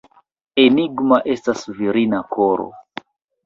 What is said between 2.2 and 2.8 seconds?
koro!